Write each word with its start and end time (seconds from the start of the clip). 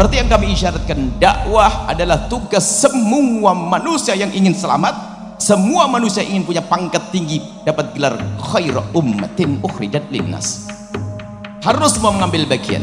Seperti 0.00 0.16
yang 0.16 0.32
kami 0.32 0.56
isyaratkan, 0.56 0.98
dakwah 1.20 1.84
adalah 1.84 2.24
tugas 2.24 2.64
semua 2.64 3.52
manusia 3.52 4.16
yang 4.16 4.32
ingin 4.32 4.56
selamat, 4.56 4.96
semua 5.36 5.84
manusia 5.92 6.24
ingin 6.24 6.40
punya 6.40 6.64
pangkat 6.64 7.12
tinggi, 7.12 7.44
dapat 7.68 7.92
gelar 7.92 8.16
khaira 8.40 8.80
ummatin 8.96 9.60
ukhrijat 9.60 10.08
linnas. 10.08 10.72
Harus 11.60 12.00
semua 12.00 12.16
mengambil 12.16 12.48
bagian. 12.48 12.80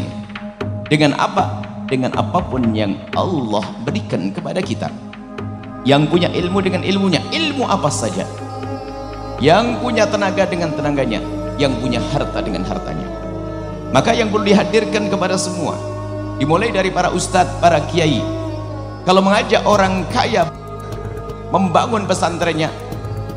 Dengan 0.93 1.18
apa? 1.18 1.66
Dengan 1.89 2.14
apa 2.14 2.38
pun 2.38 2.70
yang 2.77 2.93
Allah 3.18 3.65
berikan 3.81 4.29
kepada 4.29 4.61
kita. 4.61 4.93
Yang 5.89 6.13
punya 6.13 6.29
ilmu 6.29 6.61
dengan 6.61 6.86
ilmunya, 6.86 7.25
ilmu 7.34 7.65
apa 7.65 7.89
saja. 7.89 8.29
Yang 9.41 9.81
punya 9.81 10.05
tenaga 10.05 10.45
dengan 10.45 10.70
tenaganya, 10.70 11.25
yang 11.57 11.73
punya 11.81 11.97
harta 12.13 12.45
dengan 12.45 12.61
hartanya. 12.61 13.09
Maka 13.89 14.13
yang 14.13 14.29
perlu 14.29 14.45
dihadirkan 14.45 15.09
kepada 15.09 15.34
semua, 15.34 15.97
dimulai 16.38 16.70
dari 16.70 16.94
para 16.94 17.09
ustadz, 17.12 17.58
para 17.59 17.82
kiai. 17.90 18.22
Kalau 19.04 19.22
mengajak 19.22 19.66
orang 19.66 20.05
kaya 20.14 20.45
membangun 21.50 22.04
pesantrennya 22.05 22.70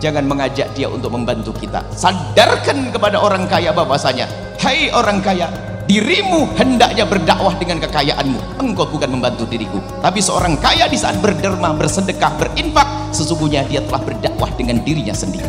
jangan 0.01 0.25
mengajak 0.25 0.73
dia 0.73 0.89
untuk 0.89 1.13
membantu 1.13 1.53
kita. 1.55 1.85
Sadarkan 1.93 2.91
kepada 2.91 3.21
orang 3.21 3.45
kaya 3.47 3.71
bahwasanya 3.71 4.27
hai 4.59 4.89
orang 4.91 5.21
kaya 5.21 5.47
dirimu 5.85 6.49
hendaknya 6.57 7.05
berdakwah 7.07 7.55
dengan 7.61 7.79
kekayaanmu. 7.85 8.63
Engkau 8.63 8.89
bukan 8.89 9.11
membantu 9.13 9.47
diriku. 9.47 9.79
Tapi 10.01 10.19
seorang 10.19 10.57
kaya 10.59 10.89
di 10.89 10.97
saat 10.97 11.21
berderma 11.21 11.77
bersedekah 11.77 12.33
berinfak 12.41 12.89
sesungguhnya 13.15 13.63
dia 13.69 13.85
telah 13.85 14.03
berdakwah 14.03 14.51
dengan 14.57 14.81
dirinya 14.83 15.15
sendiri. 15.15 15.47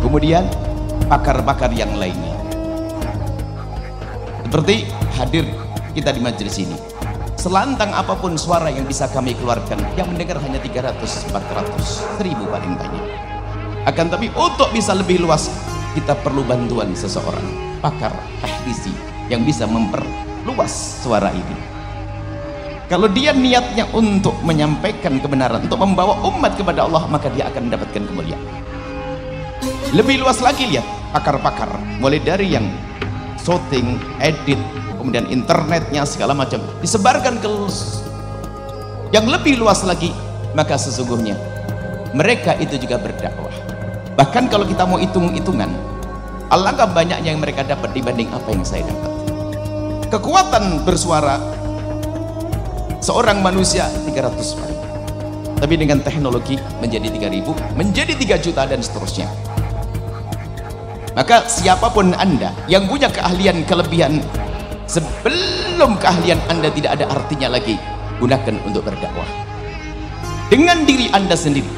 Kemudian 0.00 0.46
pakar-pakar 1.10 1.74
yang 1.74 1.92
lainnya. 1.98 2.38
Seperti 4.48 4.88
hadir 5.20 5.44
kita 5.98 6.14
di 6.14 6.22
majelis 6.22 6.54
ini. 6.62 6.78
Selantang 7.34 7.90
apa 7.90 8.14
pun 8.14 8.38
suara 8.38 8.70
yang 8.70 8.86
bisa 8.86 9.10
kami 9.10 9.34
keluarkan 9.34 9.82
yang 9.98 10.06
mendengar 10.06 10.38
hanya 10.38 10.62
300 10.62 11.34
400 11.34 12.22
1000 12.22 12.54
paling 12.54 12.74
banyak. 12.78 13.04
Akan 13.82 14.06
tapi 14.06 14.30
untuk 14.38 14.70
bisa 14.70 14.94
lebih 14.94 15.26
luas 15.26 15.50
kita 15.98 16.14
perlu 16.22 16.46
bantuan 16.46 16.94
seseorang 16.94 17.42
pakar 17.82 18.14
ahdisi 18.46 18.94
yang 19.26 19.42
bisa 19.42 19.66
memperluas 19.66 21.02
suara 21.02 21.34
ini. 21.34 21.56
Kalau 22.86 23.10
dia 23.10 23.34
niatnya 23.34 23.84
untuk 23.92 24.34
menyampaikan 24.46 25.18
kebenaran 25.18 25.66
untuk 25.66 25.82
membawa 25.82 26.14
umat 26.30 26.54
kepada 26.54 26.86
Allah 26.86 27.10
maka 27.10 27.26
dia 27.34 27.50
akan 27.50 27.70
mendapatkan 27.70 28.02
kemuliaan. 28.06 28.46
Lebih 29.94 30.22
luas 30.22 30.38
lagi 30.38 30.68
lihat 30.68 30.86
pakar-pakar 31.10 31.70
mulai 31.98 32.22
dari 32.22 32.54
yang 32.54 32.66
shooting, 33.40 33.96
edit, 34.20 34.60
kemudian 35.08 35.24
internetnya 35.32 36.04
segala 36.04 36.36
macam 36.36 36.60
disebarkan 36.84 37.40
ke 37.40 37.48
yang 39.08 39.24
lebih 39.24 39.56
luas 39.56 39.80
lagi 39.88 40.12
maka 40.52 40.76
sesungguhnya 40.76 41.32
mereka 42.12 42.52
itu 42.60 42.76
juga 42.76 43.00
berdakwah. 43.00 43.48
Bahkan 44.20 44.52
kalau 44.52 44.68
kita 44.68 44.84
mau 44.84 45.00
hitung-hitungan 45.00 45.72
alangkah 46.52 46.92
banyaknya 46.92 47.32
yang 47.32 47.40
mereka 47.40 47.64
dapat 47.64 47.88
dibanding 47.96 48.28
apa 48.28 48.48
yang 48.52 48.64
saya 48.68 48.84
dapat. 48.84 49.12
Kekuatan 50.12 50.84
bersuara 50.84 51.40
seorang 53.00 53.40
manusia 53.40 53.88
300 54.04 54.60
kali. 54.60 54.76
Tapi 55.56 55.74
dengan 55.80 56.04
teknologi 56.04 56.60
menjadi 56.84 57.08
3000 57.08 57.80
menjadi 57.80 58.12
3 58.12 58.44
juta 58.44 58.62
dan 58.68 58.84
seterusnya. 58.84 59.28
Maka 61.16 61.48
siapa 61.48 61.88
pun 61.90 62.14
anda 62.14 62.54
yang 62.70 62.86
punya 62.86 63.10
keahlian 63.10 63.66
kelebihan 63.66 64.22
sebelum 64.88 66.00
keahlian 66.00 66.40
anda 66.48 66.72
tidak 66.72 66.98
ada 66.98 67.06
artinya 67.12 67.54
lagi 67.54 67.76
gunakan 68.18 68.56
untuk 68.66 68.82
berdakwah. 68.82 69.28
Dengan 70.48 70.82
diri 70.88 71.12
anda 71.12 71.36
sendiri. 71.36 71.68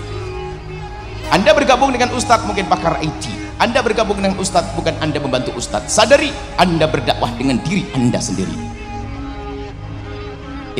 Anda 1.31 1.55
bergabung 1.55 1.95
dengan 1.95 2.15
ustadz 2.15 2.47
mungkin 2.47 2.67
pakar 2.67 2.99
IT 3.03 3.41
anda 3.61 3.85
bergabung 3.85 4.17
dengan 4.17 4.41
ustadz 4.41 4.73
bukan 4.73 4.97
anda 5.05 5.21
membantu 5.21 5.53
ustadz. 5.53 5.93
Sadari 5.93 6.33
anda 6.57 6.89
berdakwah 6.89 7.29
dengan 7.37 7.61
diri 7.61 7.85
anda 7.93 8.17
sendiri. 8.17 8.57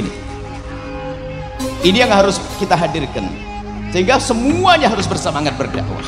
Ini. 0.01 0.13
Ini 1.85 1.99
yang 2.01 2.09
harus 2.09 2.41
kita 2.57 2.73
hadirkan. 2.81 3.29
Sehingga 3.93 4.17
semuanya 4.17 4.89
harus 4.89 5.05
bersemangat 5.05 5.61
berdakwah. 5.61 6.01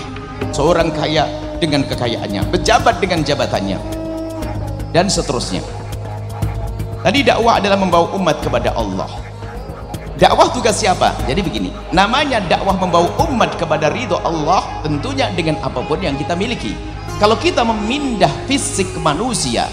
Seorang 0.49 0.97
kaya 0.97 1.29
dengan 1.61 1.85
kekayaannya 1.85 2.49
pejabat 2.49 3.05
dengan 3.05 3.21
jabatannya 3.21 3.77
dan 4.97 5.13
seterusnya 5.13 5.61
Tadi 7.03 7.27
dakwah 7.27 7.59
adalah 7.59 7.75
membawa 7.75 8.15
umat 8.15 8.39
kepada 8.39 8.71
Allah. 8.79 9.11
Dakwah 10.15 10.55
tugas 10.55 10.79
siapa? 10.79 11.11
Jadi 11.27 11.43
begini, 11.43 11.75
namanya 11.91 12.39
dakwah 12.47 12.79
membawa 12.79 13.11
umat 13.27 13.59
kepada 13.59 13.91
ridho 13.91 14.23
Allah 14.23 14.63
tentunya 14.87 15.27
dengan 15.35 15.59
apa 15.67 15.83
pun 15.83 15.99
yang 15.99 16.15
kita 16.15 16.39
miliki. 16.39 16.79
Kalau 17.19 17.35
kita 17.35 17.67
memindah 17.67 18.31
fisik 18.47 18.87
manusia, 19.03 19.67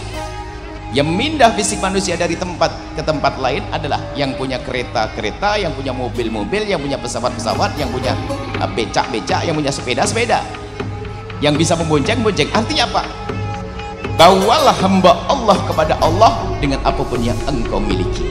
yang 0.89 1.05
mindah 1.05 1.53
fisik 1.53 1.77
manusia 1.85 2.17
dari 2.17 2.33
tempat 2.33 2.73
ke 2.97 3.05
tempat 3.05 3.37
lain 3.37 3.61
adalah 3.69 4.01
yang 4.17 4.33
punya 4.33 4.57
kereta-kereta, 4.57 5.61
yang 5.61 5.69
punya 5.77 5.93
mobil-mobil, 5.93 6.65
yang 6.65 6.81
punya 6.81 6.97
pesawat-pesawat, 6.97 7.77
yang 7.77 7.93
punya 7.93 8.17
uh, 8.57 8.69
becak-becak, 8.73 9.45
yang 9.45 9.53
punya 9.53 9.69
sepeda-sepeda. 9.69 10.41
Yang 11.45 11.61
bisa 11.61 11.77
membonceng-bonceng. 11.77 12.49
Artinya 12.49 12.89
apa? 12.89 13.03
Bawalah 14.19 14.75
hamba 14.83 15.15
Allah 15.31 15.55
kepada 15.63 15.95
Allah 16.03 16.43
dengan 16.59 16.83
apa 16.83 16.99
pun 17.07 17.23
yang 17.23 17.39
engkau 17.47 17.79
miliki. 17.79 18.27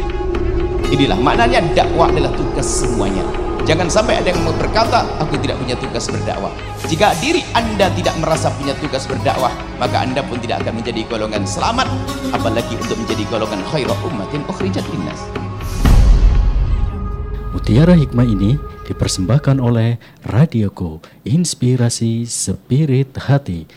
Inilah 0.93 1.17
maknanya 1.17 1.65
dakwah 1.73 2.13
adalah 2.13 2.29
tugas 2.37 2.69
semuanya. 2.69 3.25
Jangan 3.65 3.89
sampai 3.89 4.21
ada 4.21 4.29
yang 4.29 4.45
berkata 4.53 5.09
aku 5.17 5.41
tidak 5.41 5.57
punya 5.57 5.77
tugas 5.81 6.05
berdakwah. 6.13 6.53
Jika 6.93 7.17
diri 7.25 7.41
anda 7.57 7.89
tidak 7.97 8.21
merasa 8.21 8.53
punya 8.53 8.77
tugas 8.77 9.09
berdakwah 9.09 9.53
maka 9.81 10.05
anda 10.05 10.21
pun 10.21 10.37
tidak 10.45 10.61
akan 10.61 10.77
menjadi 10.77 11.09
golongan 11.09 11.49
selamat 11.49 11.89
apalagi 12.37 12.77
untuk 12.77 13.01
menjadi 13.01 13.25
golongan 13.33 13.61
khairah 13.73 13.99
ummatin 14.05 14.45
ukhrijat 14.45 14.85
linnas. 14.93 15.21
Mutiara 17.53 17.97
hikmah 17.97 18.29
ini 18.29 18.61
dipersembahkan 18.89 19.61
oleh 19.61 20.01
Radioku 20.25 21.01
Inspirasi 21.29 22.25
Spirit 22.25 23.13
Hati 23.21 23.69